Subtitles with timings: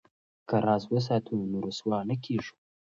[0.47, 2.53] که راز وساتو نو رسوا نه کیږو.